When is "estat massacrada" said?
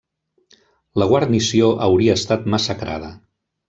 2.23-3.17